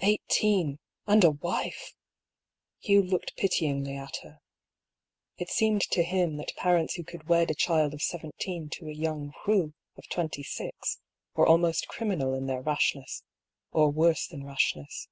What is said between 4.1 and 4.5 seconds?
her.